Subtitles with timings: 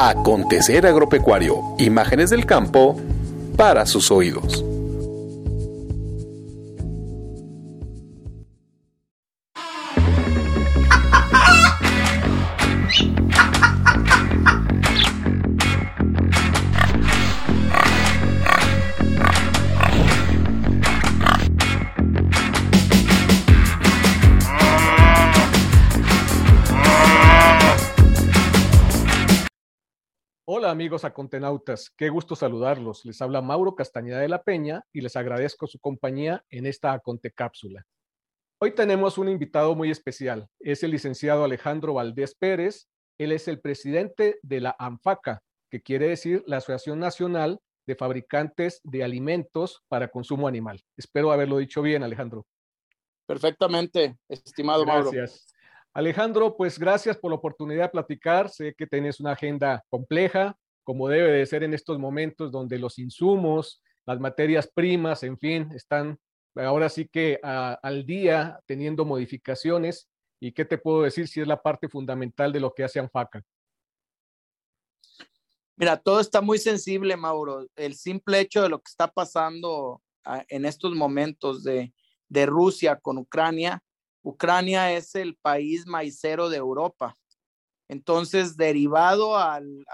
[0.00, 2.96] Acontecer Agropecuario, imágenes del campo
[3.56, 4.64] para sus oídos.
[30.58, 33.04] Hola amigos acontenautas, qué gusto saludarlos.
[33.04, 37.30] Les habla Mauro Castañeda de la Peña y les agradezco su compañía en esta Aconte
[37.30, 37.86] Cápsula.
[38.60, 40.48] Hoy tenemos un invitado muy especial.
[40.58, 42.88] Es el licenciado Alejandro Valdés Pérez.
[43.18, 48.80] Él es el presidente de la ANFACA, que quiere decir la Asociación Nacional de Fabricantes
[48.82, 50.82] de Alimentos para Consumo Animal.
[50.96, 52.44] Espero haberlo dicho bien, Alejandro.
[53.28, 55.12] Perfectamente, estimado Mauro.
[55.12, 55.54] Gracias.
[55.94, 58.48] Alejandro, pues gracias por la oportunidad de platicar.
[58.50, 62.98] Sé que tienes una agenda compleja, como debe de ser en estos momentos donde los
[62.98, 66.18] insumos, las materias primas, en fin, están
[66.54, 70.08] ahora sí que al día teniendo modificaciones.
[70.40, 73.42] ¿Y qué te puedo decir si es la parte fundamental de lo que hace ANFACA?
[75.76, 77.66] Mira, todo está muy sensible, Mauro.
[77.76, 81.92] El simple hecho de lo que está pasando ah, en estos momentos de,
[82.28, 83.82] de Rusia con Ucrania,
[84.28, 87.14] Ucrania es el país maicero de Europa.
[87.88, 89.86] Entonces, derivado al,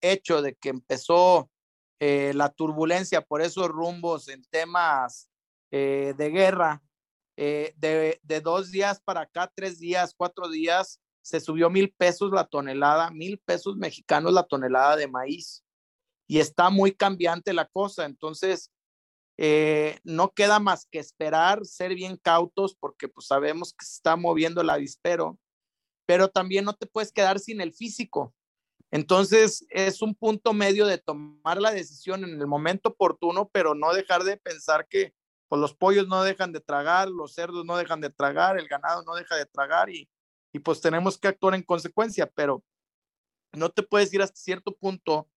[0.00, 1.50] hecho de que empezó
[1.98, 5.28] eh, la turbulencia por esos rumbos en temas
[5.72, 6.80] eh, de guerra,
[7.36, 12.30] eh, de, de, dos días para acá, tres días, cuatro días, se subió mil pesos
[12.30, 15.64] la tonelada, mil pesos mexicanos la tonelada de maíz.
[16.28, 18.04] Y está muy cambiante la cosa.
[18.04, 18.70] Entonces,
[19.42, 24.14] eh, no queda más que esperar, ser bien cautos, porque pues sabemos que se está
[24.14, 25.38] moviendo el avispero,
[26.04, 28.34] pero también no te puedes quedar sin el físico.
[28.90, 33.94] Entonces es un punto medio de tomar la decisión en el momento oportuno, pero no
[33.94, 35.14] dejar de pensar que
[35.48, 39.02] pues, los pollos no dejan de tragar, los cerdos no dejan de tragar, el ganado
[39.04, 40.10] no deja de tragar y,
[40.52, 42.62] y pues tenemos que actuar en consecuencia, pero
[43.52, 45.30] no te puedes ir hasta cierto punto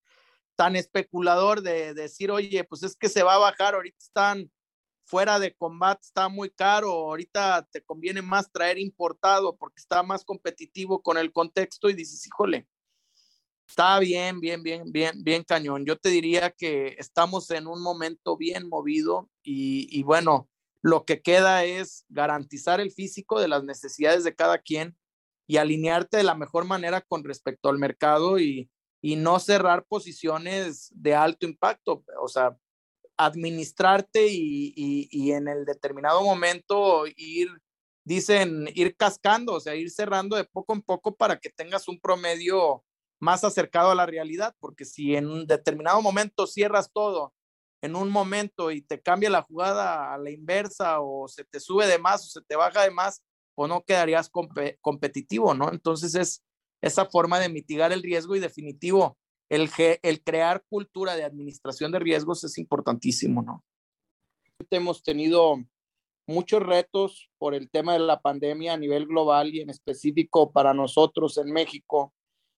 [0.55, 4.51] tan especulador de, decir, oye, pues es que se va a bajar, ahorita están
[5.05, 10.23] fuera de combate, está muy caro, ahorita te conviene más traer importado porque está más
[10.23, 12.67] competitivo con el contexto y dices, híjole,
[13.67, 15.85] está bien, bien, bien, bien, bien cañón.
[15.85, 20.49] Yo te diría que estamos en un momento bien movido y, y bueno,
[20.81, 24.97] lo que queda es garantizar el físico de las necesidades de cada quien
[25.47, 28.69] y alinearte de la mejor manera con respecto al mercado y,
[29.05, 32.57] y no cerrar posiciones de alto impacto, o sea,
[33.17, 37.49] administrarte y, en el determinado momento ir,
[38.05, 41.99] dicen, ir cascando, o sea, ir cerrando de poco en poco para que tengas un
[41.99, 42.85] promedio
[43.19, 47.33] más acercado a la realidad, porque si en un determinado momento cierras todo,
[47.81, 51.87] en un momento y te cambia la jugada a la inversa o se te sube
[51.87, 53.21] de más o se te baja de más,
[53.55, 54.31] o no quedarías
[54.81, 55.69] competitivo, ¿no?
[55.73, 56.41] Entonces es
[56.83, 59.17] esa forma de mitigar el riesgo y definitivo,
[59.49, 59.69] el,
[60.21, 63.63] crear cultura de administración de riesgos es importantísimo, ¿no?
[64.69, 65.63] Hemos tenido
[66.27, 70.73] muchos retos por el tema de la pandemia a nivel global y en específico para
[70.73, 72.13] nosotros en México,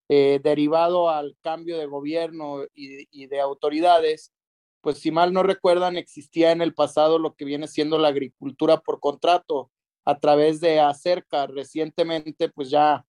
[0.09, 4.31] eh, derivado al cambio de gobierno y, y, de autoridades,
[4.81, 8.79] pues si mal no recuerdan, existía en el pasado lo que viene siendo la agricultura
[8.81, 9.71] por contrato
[10.03, 11.45] a través de Acerca.
[11.45, 13.05] Recientemente, pues ya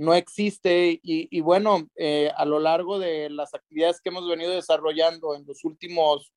[0.00, 5.34] no existe y, bueno, eh, a lo largo de las actividades que hemos venido desarrollando
[5.34, 6.32] en los últimos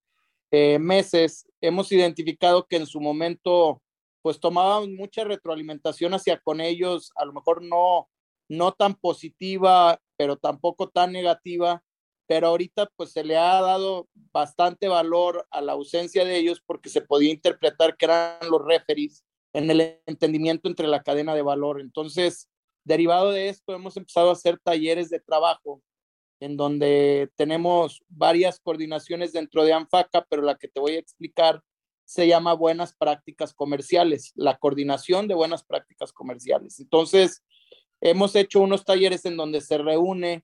[0.52, 3.82] eh, meses, hemos identificado que en su momento
[4.22, 8.10] pues tomábamos mucha retroalimentación hacia con ellos, a lo mejor no,
[8.50, 11.82] no tan positiva, pero tampoco tan negativa,
[12.28, 16.90] pero ahorita pues se le ha dado bastante valor a la ausencia de ellos porque
[16.90, 19.24] se podía interpretar que eran los referees
[19.54, 21.80] en el entendimiento entre la cadena de valor.
[21.80, 22.50] Entonces,
[22.84, 25.82] Derivado de esto, hemos empezado a hacer talleres de trabajo
[26.40, 31.62] en donde tenemos varias coordinaciones dentro de ANFACA, pero la que te voy a explicar
[32.06, 36.82] se llama Buenas Prácticas Comerciales, la coordinación de buenas prácticas comerciales.
[36.82, 37.44] Entonces,
[38.02, 40.44] hemos hecho unos talleres en donde se reúne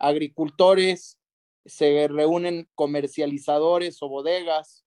[0.00, 1.18] agricultores,
[1.64, 4.84] se reúnen comercializadores o bodegas,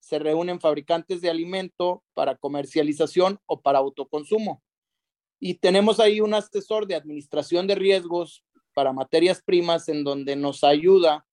[0.00, 4.62] se reúnen fabricantes de alimento para comercialización o para autoconsumo.
[5.40, 8.44] Y tenemos ahí un asesor de administración de riesgos
[8.74, 11.24] para materias primas en donde nos ayuda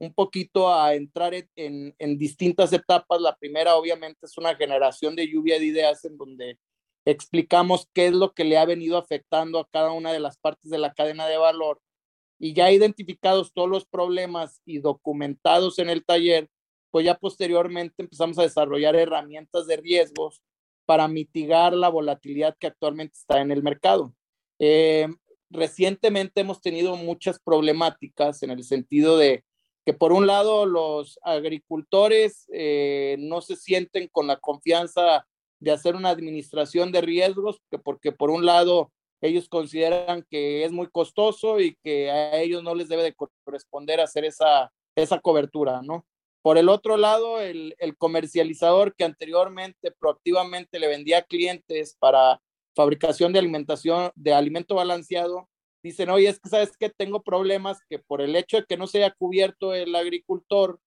[0.00, 3.20] un poquito a entrar en, distintas etapas.
[3.20, 6.58] La primera, obviamente, es una generación de lluvia de ideas en donde
[7.04, 10.70] explicamos qué es lo que le ha venido afectando a cada una de las partes
[10.70, 11.80] de la cadena de valor
[12.38, 16.48] y ya identificados todos los problemas y documentados en el taller,
[16.90, 20.42] pues ya posteriormente empezamos a desarrollar herramientas de riesgos
[20.90, 24.12] para mitigar la volatilidad que actualmente está en el mercado.
[24.58, 25.06] Eh,
[25.48, 29.44] recientemente hemos tenido muchas problemáticas en el sentido de
[29.86, 35.28] que por un lado los agricultores eh, no se sienten con la confianza
[35.60, 38.90] de hacer una administración de riesgos, que porque por un lado
[39.20, 44.00] ellos consideran que es muy costoso y que a ellos no les debe de corresponder
[44.00, 46.04] hacer esa, esa cobertura, ¿no?
[46.42, 52.40] Por el otro lado, el, comercializador que anteriormente proactivamente le vendía a clientes para
[52.74, 55.48] fabricación de alimentación, de alimento balanceado,
[55.82, 58.86] dicen, oye, es que sabes que tengo problemas que por el hecho de que no
[58.86, 60.80] se haya cubierto el agricultor,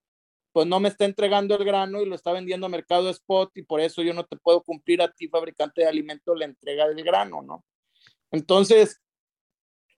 [0.53, 3.63] pues no me está entregando el grano y lo está vendiendo a mercado spot y
[3.63, 7.03] por eso yo no te puedo cumplir a ti, fabricante de alimento, la entrega del
[7.03, 7.63] grano, ¿no?
[8.31, 9.01] Entonces,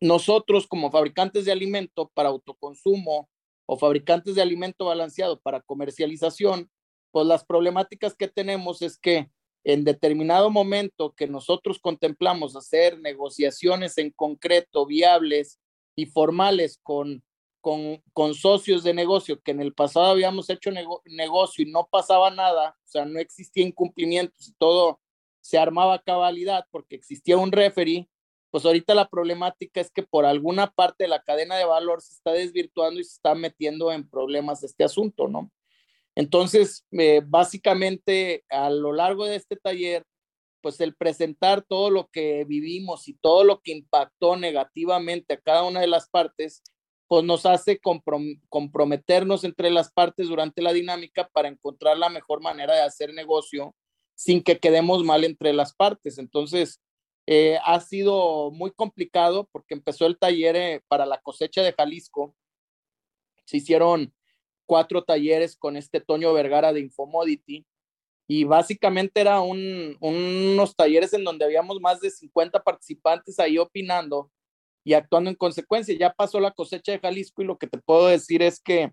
[0.01, 3.29] nosotros como fabricantes de alimento para autoconsumo
[3.65, 6.69] o fabricantes de alimento balanceado para comercialización,
[7.11, 9.29] pues las problemáticas que tenemos es que
[9.63, 15.59] en determinado momento que nosotros contemplamos hacer negociaciones en concreto viables
[15.95, 17.23] y formales con,
[17.61, 20.69] con, con socios de negocio que en el pasado habíamos hecho
[21.05, 24.99] negocio y no pasaba nada, o sea, no existía incumplimientos y todo
[25.41, 28.07] se armaba a cabalidad porque existía un referee,
[28.51, 32.13] pues ahorita la problemática es que por alguna parte de la cadena de valor se
[32.13, 35.51] está desvirtuando y se está metiendo en problemas este asunto, ¿no?
[36.15, 40.05] Entonces, eh, básicamente a lo largo de este taller,
[40.61, 45.63] pues el presentar todo lo que vivimos y todo lo que impactó negativamente a cada
[45.63, 46.63] una de las partes,
[47.07, 47.79] pues nos hace
[48.49, 53.75] comprometernos entre las partes durante la dinámica para encontrar la mejor manera de hacer negocio
[54.15, 56.17] sin que quedemos mal entre las partes.
[56.17, 56.81] Entonces,
[57.27, 62.35] eh, ha sido muy complicado porque empezó el taller eh, para la cosecha de Jalisco.
[63.45, 64.13] Se hicieron
[64.65, 67.65] cuatro talleres con este Toño Vergara de Infomodity
[68.27, 74.31] y básicamente era un, unos talleres en donde habíamos más de 50 participantes ahí opinando
[74.83, 75.95] y actuando en consecuencia.
[75.97, 78.91] Ya pasó la cosecha de Jalisco y lo que te puedo decir es que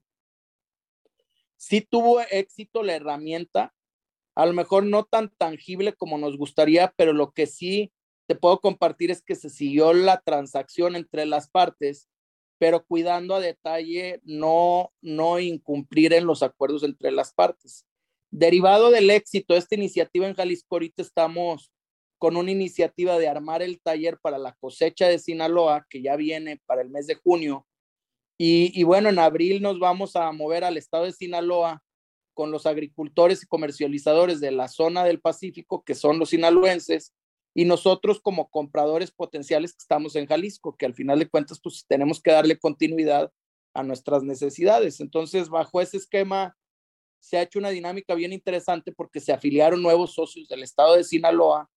[1.56, 3.74] sí tuvo éxito la herramienta,
[4.34, 7.92] a lo mejor no tan tangible como nos gustaría, pero lo que sí
[8.26, 12.08] te puedo compartir es que se siguió la transacción entre las partes,
[12.58, 17.84] pero cuidando a detalle no, no incumplir en los acuerdos entre las partes.
[18.30, 21.72] Derivado del éxito de esta iniciativa en Jalisco, ahorita estamos
[22.18, 26.62] con una iniciativa de armar el taller para la cosecha de Sinaloa, que ya viene
[26.66, 27.66] para el mes de junio.
[28.38, 31.82] Y, y bueno, en abril nos vamos a mover al estado de Sinaloa
[32.32, 37.12] con los agricultores y comercializadores de la zona del Pacífico, que son los sinaloenses,
[37.54, 41.84] y nosotros como compradores potenciales que estamos en Jalisco, que al final de cuentas pues
[41.86, 43.30] tenemos que darle continuidad
[43.74, 45.00] a nuestras necesidades.
[45.00, 46.56] Entonces, bajo ese esquema
[47.20, 51.04] se ha hecho una dinámica bien interesante porque se afiliaron nuevos socios del estado de
[51.04, 51.70] Sinaloa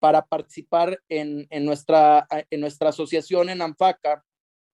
[0.00, 4.24] para participar en, en nuestra, en nuestra asociación en ANFACA.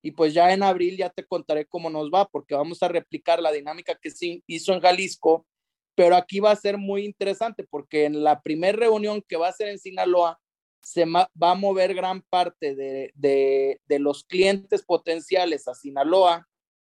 [0.02, 3.40] Y pues ya en abril ya te contaré cómo nos va, porque vamos a replicar
[3.40, 5.46] la dinámica que se hizo en Jalisco,
[5.94, 9.52] pero aquí va a ser muy interesante porque en la primera reunión que va a
[9.52, 10.38] ser en Sinaloa,
[10.84, 16.46] se va a mover gran parte de, los clientes potenciales a Sinaloa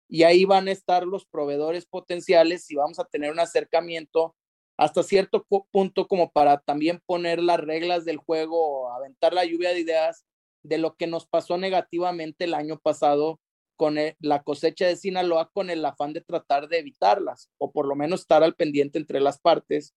[0.07, 4.35] y ahí van a estar los proveedores potenciales y vamos a tener un acercamiento
[4.77, 9.79] hasta cierto punto como para también poner las reglas del juego, aventar la lluvia de
[9.79, 10.25] ideas
[10.63, 13.39] de lo que nos pasó negativamente el año pasado
[13.77, 17.95] con la cosecha de Sinaloa con el afán de tratar de evitarlas o por lo
[17.95, 19.93] menos estar al pendiente entre las partes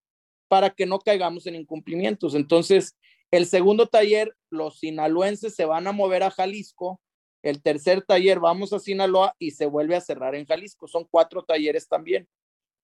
[0.49, 2.35] para que no caigamos en incumplimientos.
[2.35, 2.97] Entonces,
[3.30, 7.00] el segundo taller, los sinaloenses se van a mover a Jalisco.
[7.42, 10.88] El tercer taller, vamos a Sinaloa y se vuelve a cerrar en Jalisco.
[10.88, 12.26] Son cuatro talleres también.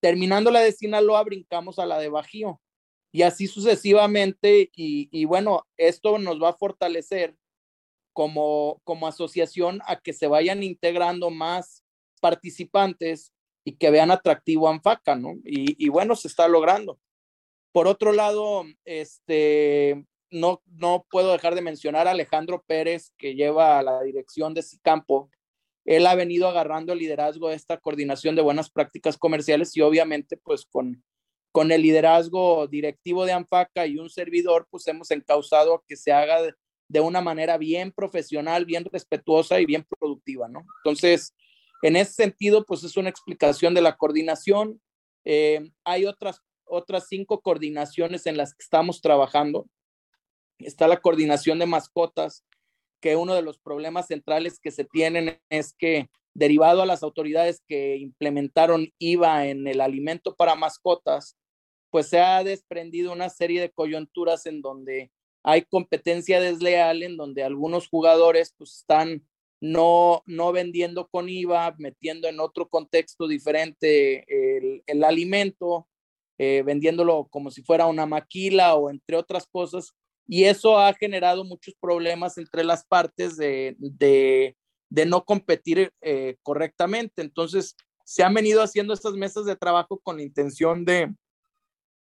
[0.00, 2.60] Terminando la de Sinaloa, brincamos a la de Bajío.
[3.10, 4.70] Y así sucesivamente.
[4.74, 7.34] Y, bueno, esto nos va a fortalecer
[8.12, 11.84] como, como asociación a que se vayan integrando más
[12.20, 13.32] participantes
[13.64, 15.32] y que vean atractivo ANFACA, ¿no?
[15.44, 17.00] Y, y bueno, se está logrando.
[17.72, 23.82] Por otro lado, este, no, no puedo dejar de mencionar a Alejandro Pérez, que lleva
[23.82, 25.30] la dirección de Sicampo.
[25.84, 30.36] Él ha venido agarrando el liderazgo de esta coordinación de buenas prácticas comerciales y obviamente
[30.36, 31.02] pues con,
[31.52, 36.12] con el liderazgo directivo de ANFACA y un servidor pues hemos encausado a que se
[36.12, 40.64] haga de, una manera bien profesional, bien respetuosa y bien productiva, ¿no?
[40.84, 41.34] Entonces,
[41.82, 44.80] en ese sentido pues es una explicación de la coordinación.
[45.24, 49.66] Eh, hay otras, otras cinco coordinaciones en las que estamos trabajando
[50.58, 52.44] está la coordinación de mascotas,
[53.00, 57.62] que uno de los problemas centrales que se tienen es que derivado a las autoridades
[57.68, 61.37] que implementaron IVA en el alimento para mascotas,
[61.90, 65.12] pues se ha desprendido una serie de coyunturas en donde
[65.44, 69.25] hay competencia desleal, en donde algunos jugadores pues están
[69.61, 75.88] no, no vendiendo con IVA, metiendo en otro contexto diferente el, el alimento,
[76.38, 79.94] eh, vendiéndolo como si fuera una maquila o entre otras cosas.
[80.26, 84.57] Y eso ha generado muchos problemas entre las partes de, de,
[85.07, 87.23] no competir eh, correctamente.
[87.23, 91.14] Entonces, se han venido haciendo estas mesas de trabajo con intención de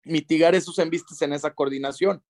[0.04, 2.22] mitigar esos embistes en esa coordinación.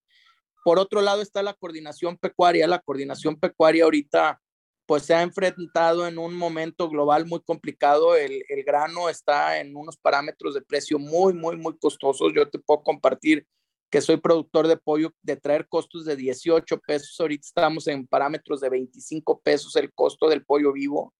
[0.65, 2.67] Por otro lado está la coordinación pecuaria.
[2.67, 4.41] La coordinación pecuaria ahorita
[4.85, 8.17] pues se ha enfrentado en un momento global muy complicado.
[8.17, 12.33] El, el, grano está en unos parámetros de precio muy, muy, muy costosos.
[12.35, 13.47] Yo te puedo compartir
[13.91, 17.19] que soy productor de pollo de traer costos de 18 pesos.
[17.19, 21.13] Ahorita estamos en parámetros de 25 pesos el costo del pollo vivo.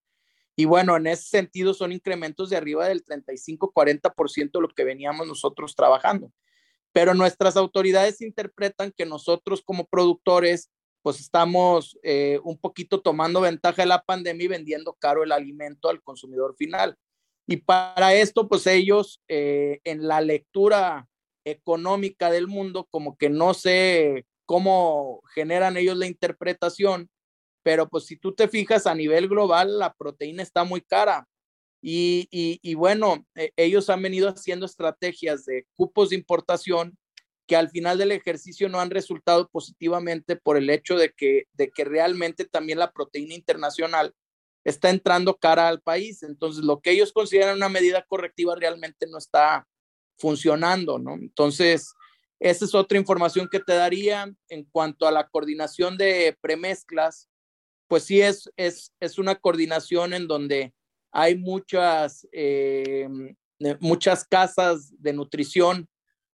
[0.57, 5.75] Y bueno, en ese sentido son incrementos de arriba del 35-40% lo que veníamos nosotros
[5.75, 6.31] trabajando.
[6.93, 10.71] Pero nuestras autoridades interpretan que nosotros como productores
[11.03, 15.89] pues estamos eh, un poquito tomando ventaja de la pandemia y vendiendo caro el alimento
[15.89, 16.97] al consumidor final.
[17.47, 21.09] Y para esto, pues ellos eh, en la lectura
[21.51, 27.09] económica del mundo, como que no sé cómo generan ellos la interpretación,
[27.63, 31.27] pero pues si tú te fijas a nivel global, la proteína está muy cara.
[31.83, 36.99] Y, y, bueno, eh, ellos han venido haciendo estrategias de cupos de importación
[37.47, 41.71] que al final del ejercicio no han resultado positivamente por el hecho de que, de
[41.71, 44.15] que realmente también la proteína internacional
[44.65, 46.23] está entrando cara al país.
[46.23, 49.67] Entonces, lo que ellos consideran una medida correctiva realmente no está
[50.21, 51.15] funcionando, ¿no?
[51.15, 51.93] Entonces,
[52.39, 57.29] esa es otra información que te daría en cuanto a la coordinación de premezclas.
[57.89, 60.73] Pues sí, es, es, es una coordinación en donde
[61.13, 63.09] hay muchas, eh,
[63.81, 65.89] muchas casas de nutrición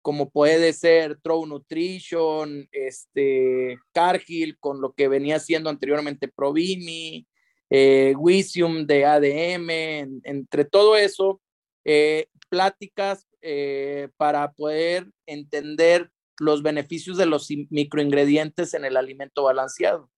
[0.04, 7.26] como puede ser Trow Nutrition, este, Cargill, con lo que venía siendo anteriormente Provimi,
[7.70, 11.40] eh, Wisium de ADM, entre todo eso,
[11.86, 20.10] eh, pláticas eh, para poder entender los beneficios de los microingredientes en el alimento balanceado.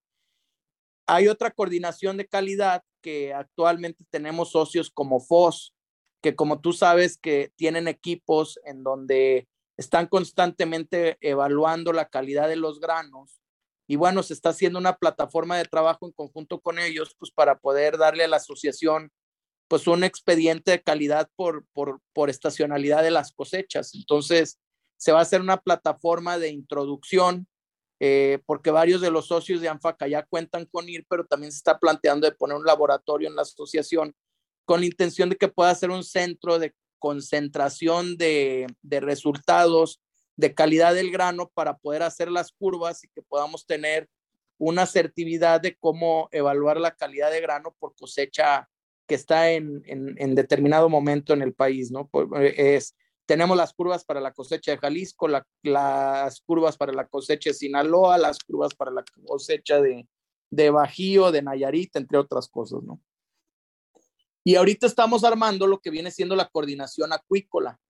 [1.09, 5.75] Hay otra coordinación de calidad que actualmente tenemos socios como FOS,
[6.23, 12.57] que como tú sabes que tienen equipos en donde están constantemente evaluando la calidad de
[12.57, 13.41] los granos
[13.89, 17.59] y bueno, se está haciendo una plataforma de trabajo en conjunto con ellos, pues para
[17.59, 19.11] poder darle a la asociación
[19.69, 23.95] pues un expediente de calidad por, por, por estacionalidad de las cosechas.
[23.95, 24.59] Entonces,
[24.97, 27.49] se va a hacer una plataforma de introducción,
[27.99, 31.59] eh, porque varios de los socios de ANFACA ya cuentan con IR, pero también se
[31.59, 34.15] está planteando de poner un laboratorio en la asociación
[34.65, 40.01] con la intención de que pueda ser un centro de concentración de, de resultados
[40.37, 44.09] de calidad del grano para poder hacer las curvas y que podamos tener
[44.59, 48.69] una asertividad de cómo evaluar la calidad de grano por cosecha
[49.07, 52.11] que está en, en, en determinado momento en el país, ¿no?
[52.41, 52.97] Es,
[53.27, 57.55] tenemos las curvas para la cosecha de Jalisco, la, las curvas para la cosecha de
[57.55, 60.09] Sinaloa, las curvas para la cosecha de,
[60.51, 63.01] de Bajío, de Nayarit, entre otras cosas, ¿no?
[64.45, 67.81] Y ahorita estamos armando lo que viene siendo la coordinación acuícola.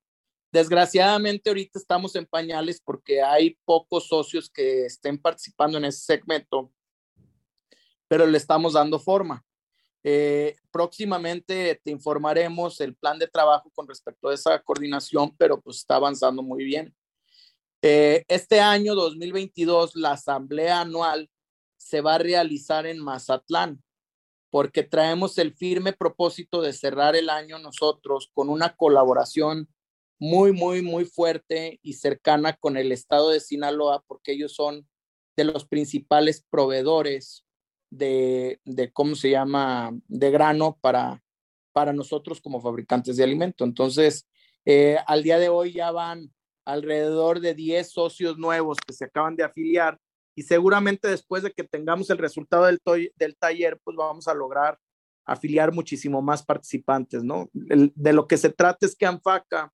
[0.51, 6.73] Desgraciadamente ahorita estamos en pañales porque hay pocos socios que estén participando en ese segmento,
[8.09, 9.45] pero le estamos dando forma.
[10.09, 15.79] Eh, próximamente te informaremos el plan de trabajo con respecto a esa coordinación, pero pues
[15.79, 16.95] está avanzando muy bien.
[17.83, 21.29] Eh, este año 2022, la asamblea anual
[21.77, 23.83] se va a realizar en Mazatlán
[24.49, 29.69] porque traemos el firme propósito de cerrar el año nosotros con una colaboración
[30.21, 34.89] muy, muy, muy fuerte y cercana con el estado de Sinaloa, porque ellos son
[35.37, 37.46] de los principales proveedores
[37.90, 41.23] de, de ¿cómo se llama?, de grano para,
[41.73, 43.64] para nosotros como fabricantes de alimento.
[43.64, 44.28] Entonces,
[44.64, 46.33] eh, al día de hoy ya van
[46.64, 49.99] alrededor de 10 socios nuevos que se acaban de afiliar
[50.35, 52.81] y seguramente después de que tengamos el resultado del,
[53.16, 54.78] del taller, pues vamos a lograr
[55.26, 57.50] afiliar muchísimo más participantes, ¿no?
[57.52, 59.73] de lo que se trata es que ANFACA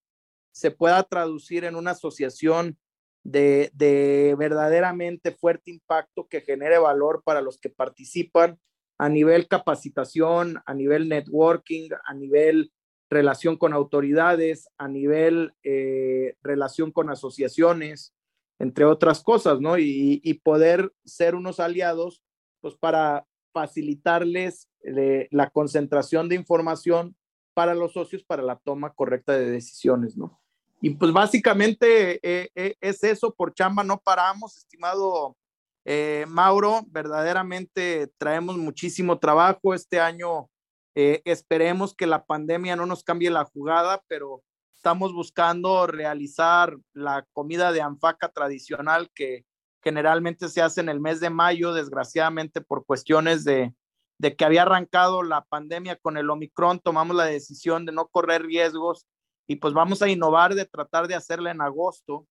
[0.50, 2.78] se pueda traducir en una asociación
[3.24, 8.58] de, de, verdaderamente fuerte impacto que genere valor para los que participan
[8.98, 12.72] a nivel capacitación, a nivel networking, a nivel
[13.10, 18.14] relación con autoridades, a nivel eh, relación con asociaciones,
[18.58, 19.76] entre otras cosas, ¿no?
[19.76, 22.22] Y, y, poder ser unos aliados
[22.60, 27.16] pues para facilitarles eh, la concentración de información
[27.54, 30.41] para los socios para la toma correcta de decisiones, ¿no?
[30.84, 35.36] Y pues básicamente eh, eh, es eso, por chamba no paramos, estimado
[36.28, 40.48] Mauro, verdaderamente traemos muchísimo trabajo este año.
[40.94, 44.42] esperemos que la pandemia no nos cambie la jugada, pero
[44.76, 49.44] estamos buscando realizar la comida de anfaca tradicional que
[49.82, 53.74] generalmente se hace en el mes de mayo, desgraciadamente por cuestiones de,
[54.18, 58.42] de que había arrancado la pandemia con el Omicron, tomamos la decisión de no correr
[58.42, 59.06] riesgos
[59.46, 62.26] y pues vamos a innovar de tratar de hacerla en agosto.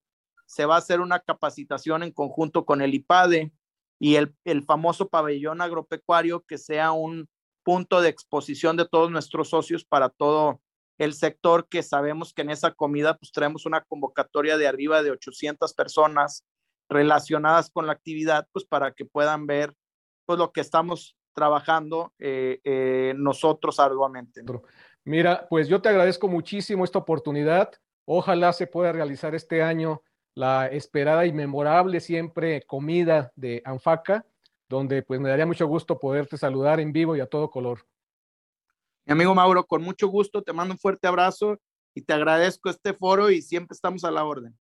[0.45, 3.51] Se va a hacer una capacitación en conjunto con el IPADE
[3.99, 7.29] y el, el famoso pabellón agropecuario que sea un
[7.63, 10.61] punto de exposición de todos nuestros socios para todo
[10.97, 15.11] el sector que sabemos que en esa comida pues traemos una convocatoria de arriba de
[15.11, 16.45] 800 personas
[16.89, 19.73] relacionadas con la actividad, pues para que puedan ver
[20.25, 24.43] pues lo que estamos trabajando eh, eh, nosotros arduamente.
[25.03, 27.71] Mira, pues yo te agradezco muchísimo esta oportunidad.
[28.05, 30.03] Ojalá se pueda realizar este año
[30.35, 34.25] la esperada y memorable siempre comida de Anfaca,
[34.69, 37.85] donde pues me daría mucho gusto poderte saludar en vivo y a todo color.
[39.05, 41.59] Mi amigo Mauro, con mucho gusto, te mando un fuerte abrazo
[41.95, 44.57] y te agradezco este foro y siempre estamos a la orden.